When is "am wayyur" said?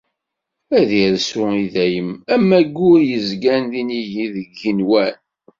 2.33-2.99